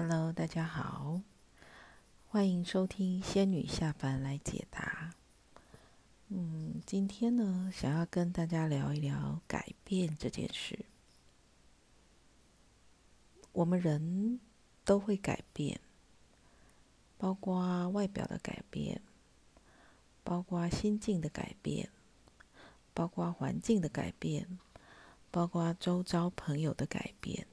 [0.00, 1.22] Hello，大家好，
[2.28, 5.12] 欢迎收听仙女下凡来解答。
[6.28, 10.84] 嗯，今天呢，想要跟大家聊一聊改变这件事。
[13.50, 14.38] 我们人
[14.84, 15.80] 都会改变，
[17.16, 19.02] 包括外表的改变，
[20.22, 21.90] 包括心境的改变，
[22.94, 24.60] 包括环境的改变，
[25.32, 27.48] 包括周遭朋友的改变。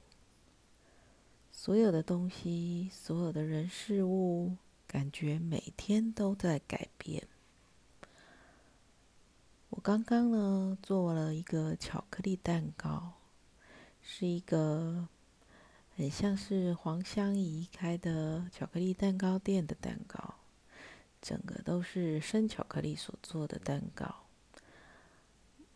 [1.66, 7.26] 所有的东西，所有的人事物，感觉每天都在改变。
[9.70, 13.14] 我刚刚呢做了一个巧克力蛋糕，
[14.00, 15.08] 是一个
[15.96, 20.36] 很像是黄香怡开的巧克力蛋糕店的蛋糕，
[21.20, 24.14] 整个都是生巧克力所做的蛋糕。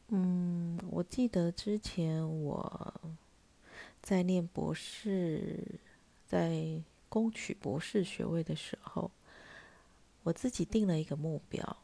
[0.07, 2.95] 嗯，我记得之前我。
[4.03, 5.81] 在念博士，
[6.27, 9.11] 在攻取博士学位的时候，
[10.23, 11.77] 我自己定了一个目标，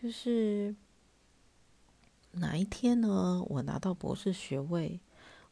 [0.00, 0.74] 就是
[2.32, 5.00] 哪一天呢，我拿到博士学位，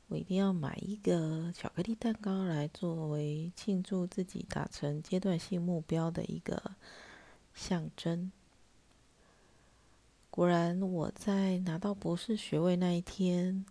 [0.08, 6.76] 我一定要买一个巧克力蛋糕来作为庆祝自己达成阶段性目标的一个
[7.54, 8.30] 象征。
[10.30, 13.64] 果然，我在拿到博士学位那一天。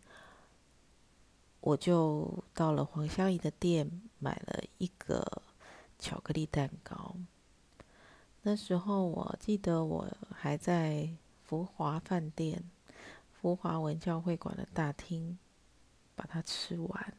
[1.67, 5.41] 我就到了黄香怡的店，买了一个
[5.99, 7.13] 巧克力蛋糕。
[8.43, 11.09] 那时候我记得我还在
[11.43, 12.63] 福华饭店、
[13.33, 15.37] 福华文教会馆的大厅
[16.15, 17.13] 把它吃完。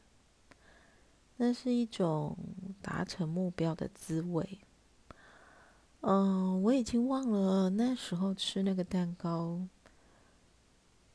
[1.37, 2.35] 那是一种
[2.81, 4.61] 达成目标的滋味。
[6.01, 9.61] 嗯，我已经忘了那时候吃那个蛋糕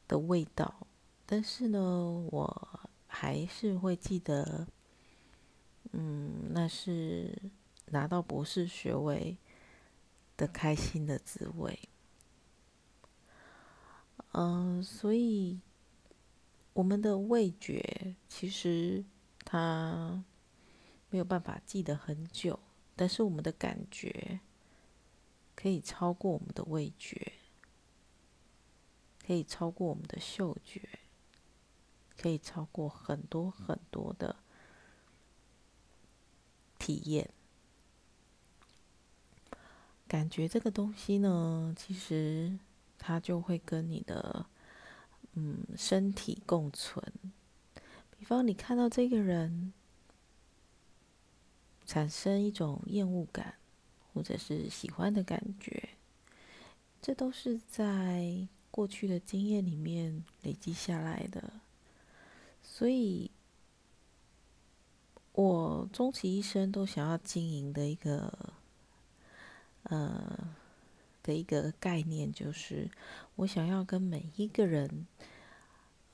[0.08, 0.86] 的味道，
[1.26, 1.80] 但是呢，
[2.30, 2.80] 我。
[3.24, 4.68] 还是会记得，
[5.94, 7.34] 嗯，那是
[7.86, 9.38] 拿到博士学位
[10.36, 11.88] 的开心的滋味。
[14.34, 15.62] 嗯，所以
[16.74, 19.06] 我们的味觉其实
[19.46, 20.22] 它
[21.10, 22.60] 没有办法记得很久，
[22.94, 24.42] 但是我们的感觉
[25.56, 27.32] 可以超过我们的味觉，
[29.26, 30.82] 可以超过我们的嗅觉。
[32.24, 34.34] 可以超过很多很多的
[36.80, 37.30] 体验，
[40.08, 42.58] 感觉这个东西呢，其实
[42.98, 44.46] 它就会跟你的
[45.34, 47.04] 嗯身体共存。
[48.18, 49.74] 比方你看到这个人
[51.86, 53.56] 产生一种厌恶感，
[54.14, 55.90] 或者是喜欢的感觉，
[57.02, 61.60] 这都是在过去的经验里面累积下来的。
[62.76, 63.30] 所以，
[65.34, 68.50] 我终其一生都想要经营的一个，
[69.84, 70.56] 呃，
[71.22, 72.90] 的一个概念，就是
[73.36, 75.06] 我想要跟每一个人，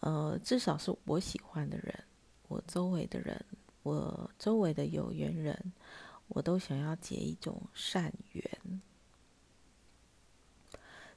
[0.02, 2.03] 呃，至少是我喜欢的人，
[2.50, 3.46] 我周围的人，
[3.84, 5.72] 我周围的有缘人，
[6.28, 8.81] 我都想要结一种善缘。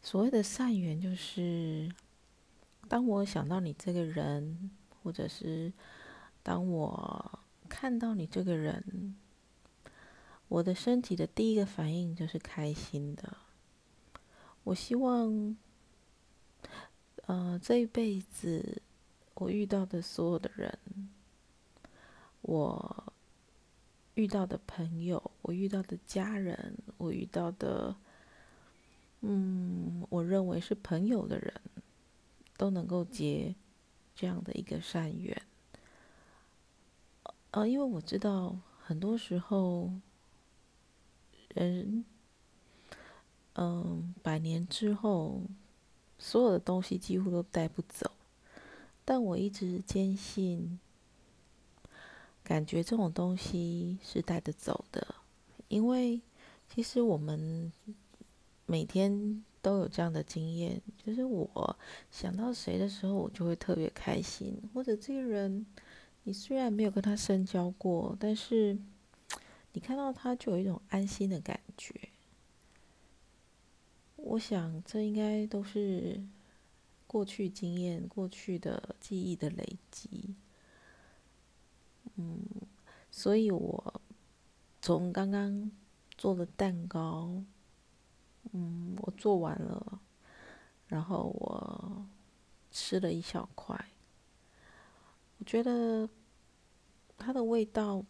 [0.00, 1.92] 所谓的善缘，就是
[2.88, 4.70] 当我想到你这个人。
[5.02, 5.72] 或者是
[6.42, 9.16] 当我看到你这个人，
[10.48, 13.36] 我的身体的第一个反应就是开心的。
[14.64, 15.56] 我希望，
[17.26, 18.80] 呃，这一辈子
[19.34, 20.78] 我遇到的所有的人，
[22.42, 23.12] 我
[24.14, 27.96] 遇到的朋友，我遇到的家人，我遇到的，
[29.22, 31.60] 嗯，我认为是朋友的人，
[32.56, 33.54] 都能够结。
[34.22, 35.42] 这样的一个善缘，
[37.50, 39.90] 呃，因为我知道很多时候，
[41.48, 42.04] 人，
[43.54, 45.40] 嗯，百年之后，
[46.20, 48.12] 所有的东西几乎都带不走，
[49.04, 50.78] 但我一直坚信，
[52.44, 55.16] 感觉这种东西是带得走的，
[55.66, 56.20] 因为
[56.68, 57.72] 其实我们
[58.66, 59.44] 每天。
[59.62, 61.78] 都有这样的经验，就是我
[62.10, 64.60] 想到谁的时候，我就会特别开心。
[64.74, 65.64] 或者这个人，
[66.24, 68.76] 你虽然没有跟他深交过，但是
[69.72, 71.94] 你看到他就有一种安心的感觉。
[74.16, 76.20] 我想这应该都是
[77.06, 80.34] 过去经验、过去的记忆的累积。
[82.16, 82.40] 嗯，
[83.12, 84.00] 所以我
[84.80, 85.70] 从刚刚
[86.18, 87.44] 做的蛋糕。
[88.52, 90.00] 嗯，我做完了，
[90.86, 92.06] 然后我
[92.70, 93.88] 吃了一小块。
[95.38, 96.08] 我觉得
[97.18, 98.04] 它的味道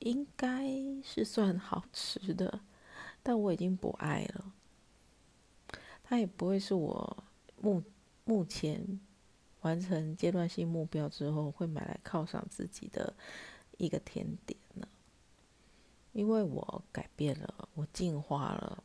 [0.00, 0.68] 应该
[1.02, 2.60] 是算好吃的，
[3.22, 4.52] 但我已经不爱了。
[6.04, 7.24] 它也不会是我
[7.60, 7.82] 目
[8.24, 9.00] 目前
[9.62, 13.14] 完成阶段性目标之后会买来犒赏自己的
[13.78, 14.88] 一个甜点了，
[16.12, 18.82] 因为我改变了，我进化了。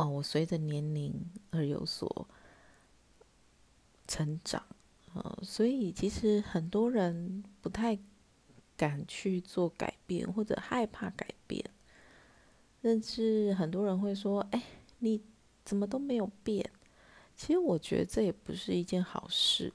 [0.00, 1.12] 哦，我随着年龄
[1.50, 2.26] 而有所
[4.08, 4.64] 成长，
[5.12, 7.98] 呃，所以其实很多人不太
[8.78, 11.62] 敢去做改变，或者害怕改变，
[12.80, 14.62] 甚至很多人会说：“哎，
[15.00, 15.20] 你
[15.66, 16.70] 怎么都没有变？”
[17.36, 19.70] 其实我觉得这也不是一件好事。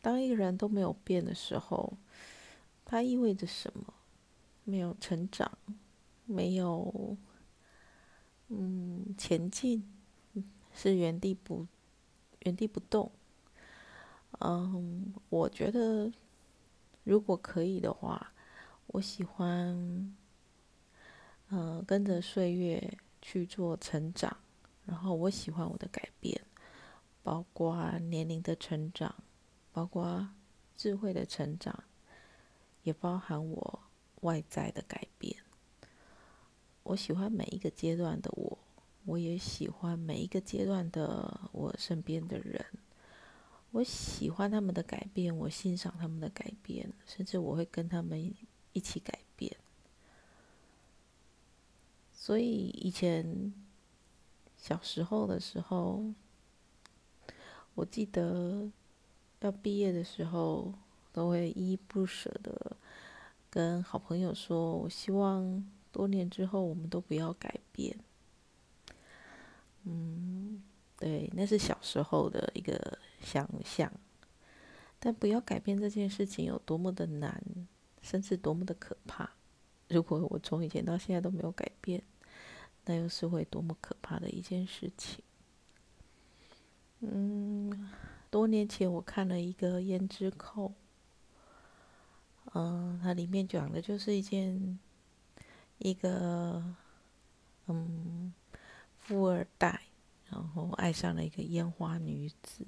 [0.00, 1.92] 当一个人都没有变的时候，
[2.84, 3.94] 它意味着什么？
[4.64, 5.56] 没有成长，
[6.26, 7.16] 没有。
[8.54, 9.82] 嗯，前进
[10.74, 11.66] 是原地不
[12.40, 13.10] 原地不动。
[14.40, 16.12] 嗯，我觉得
[17.04, 18.32] 如果可以的话，
[18.88, 20.14] 我喜欢
[21.48, 24.36] 嗯跟着岁月去做成长。
[24.84, 26.44] 然后我喜欢我的改变，
[27.22, 29.14] 包括年龄的成长，
[29.72, 30.28] 包括
[30.76, 31.84] 智慧的成长，
[32.82, 33.80] 也包含我
[34.22, 35.41] 外在的改变。
[36.84, 38.58] 我喜欢每一个阶段的我，
[39.04, 42.64] 我也喜欢每一个阶段的我身边的人。
[43.70, 48.34] 我喜欢他们的改变，我欣赏他们的改变，甚至我会跟他们
[48.72, 49.56] 一起改变。
[52.12, 53.54] 所以以前
[54.56, 56.04] 小时候的时候，
[57.74, 58.70] 我记得
[59.40, 60.74] 要毕业的时候，
[61.12, 62.76] 都会依依不舍的
[63.48, 67.96] 跟好朋友说：“我希望。”多年之后，我们都不要改变。
[69.84, 70.62] 嗯，
[70.96, 73.92] 对，那是小时候的一个想象。
[74.98, 77.42] 但不要改变这件事情有多么的难，
[78.00, 79.30] 甚至多么的可怕。
[79.88, 82.02] 如果我从以前到现在都没有改变，
[82.86, 85.22] 那又是会多么可怕的一件事情。
[87.00, 87.90] 嗯，
[88.30, 90.68] 多年前我看了一个《胭脂扣》，
[92.54, 94.78] 嗯，它里面讲的就是一件。
[95.82, 96.62] 一个
[97.66, 98.32] 嗯，
[98.98, 99.82] 富二代，
[100.30, 102.66] 然后爱上了一个烟花女子，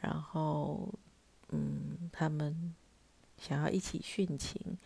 [0.00, 0.92] 然后
[1.48, 2.74] 嗯，他们
[3.36, 4.78] 想要一起殉情，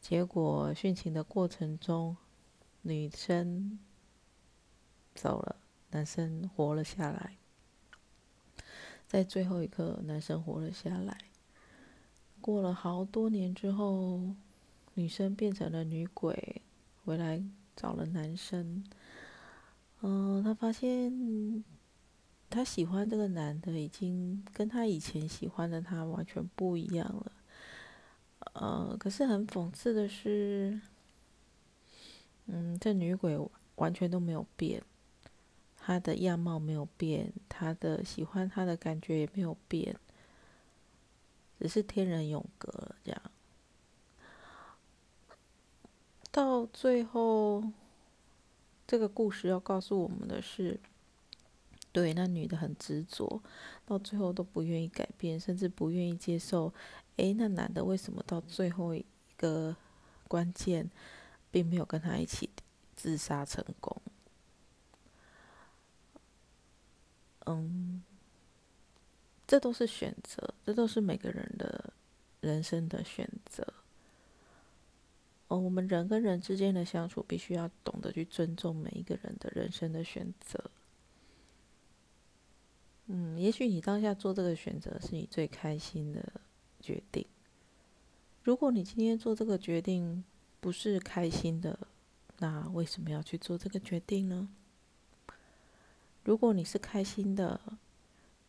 [0.00, 2.16] 结果殉情的过程中，
[2.82, 3.78] 女生
[5.14, 5.56] 走了，
[5.90, 7.36] 男生活了下来，
[9.06, 11.18] 在最后一刻，男生活了下来。
[12.40, 14.34] 过了好多年之后，
[14.94, 16.62] 女生变成了女鬼。
[17.08, 17.42] 回来
[17.74, 18.84] 找了男生，
[20.02, 21.64] 嗯，他发现
[22.50, 27.32] 他喜欢这个男的已经跟他以前喜欢的他完全不一样了，
[28.52, 30.78] 呃，可是很讽刺的是，
[32.44, 33.38] 嗯，这女鬼
[33.76, 34.82] 完全都没有变，
[35.78, 39.96] 她的样貌没有变，她的喜欢她的感觉也没有变，
[41.58, 43.22] 只是天人永隔了这样。
[46.30, 47.64] 到最后，
[48.86, 50.78] 这个故事要告诉我们的是，
[51.90, 53.42] 对那女的很执着，
[53.84, 56.72] 到最后都不愿意改变，甚至不愿意接受。
[57.16, 59.04] 诶，那男的为什么到最后一
[59.36, 59.74] 个
[60.28, 60.88] 关键，
[61.50, 62.50] 并没有跟他一起
[62.94, 64.00] 自杀成功？
[67.46, 68.02] 嗯，
[69.46, 71.92] 这都是选择，这都是每个人的
[72.42, 73.66] 人生的选择。
[75.48, 80.70] 哦，我们人跟人之间的相处，必须要懂得去尊重每一个人的人生的选择。
[83.06, 86.40] 嗯，也许你当下做这个选择是你最开心的
[86.80, 87.26] 决定。
[88.42, 90.22] 如果你今天做这个决定
[90.60, 91.78] 不是开心的，
[92.38, 94.50] 那为什么要去做这个决定呢？
[96.24, 97.58] 如果你是开心的，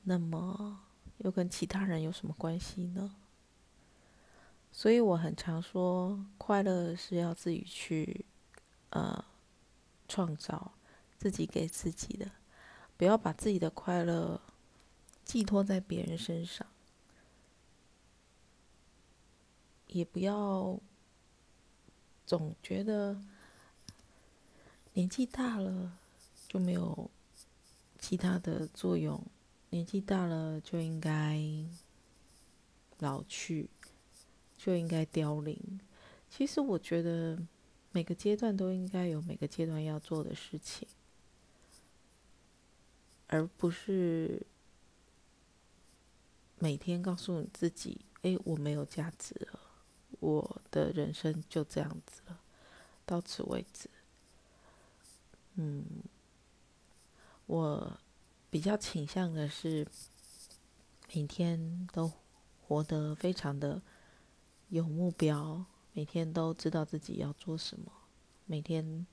[0.03, 0.81] 那么
[1.19, 3.15] 又跟其他人有什么关系呢？
[4.71, 8.25] 所以我很常说，快乐是要自己去，
[8.91, 9.25] 呃，
[10.07, 10.71] 创造，
[11.17, 12.31] 自己给自己的，
[12.95, 14.39] 不要把自己的快乐
[15.25, 16.65] 寄托在别人身上，
[19.87, 20.79] 也不要
[22.25, 23.19] 总觉得
[24.93, 25.97] 年纪大了
[26.47, 27.09] 就没有
[27.99, 29.21] 其他的作用，
[29.71, 31.41] 年纪大了就应该
[32.99, 33.69] 老去。
[34.59, 35.79] 就应该凋零。
[36.29, 37.39] 其实我觉得
[37.93, 40.85] 每个阶段都应该有每个阶段要做的事情，
[43.27, 44.45] 而不是
[46.59, 49.59] 每天告诉你自己：“哎，我没有价值了，
[50.19, 52.39] 我的人生就这样子了，
[53.05, 53.89] 到此为止。
[55.55, 55.85] 嗯，
[57.45, 57.99] 我
[58.49, 59.87] 比较倾向的是
[61.13, 62.11] 每天都
[62.61, 63.81] 活得非常的
[64.69, 67.91] 有目标，每天都知道自己要做什么，
[68.45, 69.05] 每天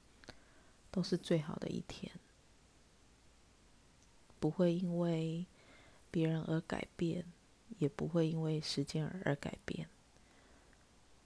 [0.90, 2.12] 都是最好的一天，
[4.38, 5.46] 不会因为
[6.10, 7.25] 别人而改变，
[7.78, 9.88] 也不会因为时间而改变。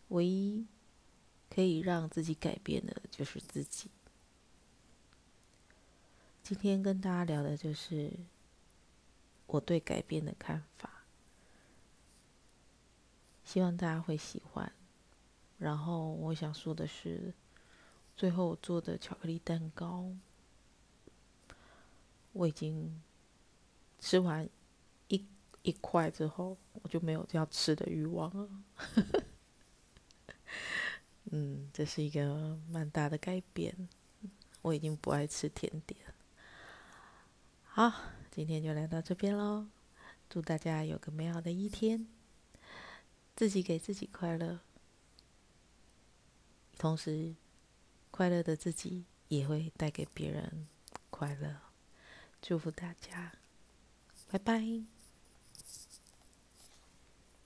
[0.09, 0.67] 唯一
[1.49, 3.91] 可以让自己改变的就是自己。
[6.43, 8.13] 今天跟大家聊的就是
[9.47, 11.00] 我对改变的看法，
[13.51, 14.73] 希望大家会喜欢。
[15.59, 17.35] 然后我想说的是，
[18.17, 20.09] 最后我做的巧克力蛋糕，
[22.33, 23.03] 我已经
[23.99, 24.49] 吃完
[25.09, 25.27] 一
[25.63, 28.49] 一块之后，我就没有要吃的欲望了。
[31.33, 33.89] 嗯，这是一个蛮大的改变，
[34.63, 36.01] 我已经不爱吃甜点。
[37.65, 37.93] 好，
[38.31, 39.67] 今天就来到这边喽。
[40.29, 42.07] 祝大家有个美好的一天，
[43.41, 44.61] 自己给自己快乐，
[46.77, 47.35] 同时
[48.11, 50.69] 快乐的自己也会带给别人
[51.09, 51.57] 快乐。
[52.43, 53.33] 祝福大家，
[54.29, 55.00] 拜拜。